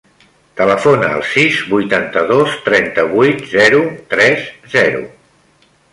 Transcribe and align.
Telefona 0.59 1.09
al 1.17 1.21
sis, 1.33 1.59
vuitanta-dos, 1.73 2.55
trenta-vuit, 2.69 3.45
zero, 3.53 3.83
tres, 4.15 4.45
zero. 4.77 5.05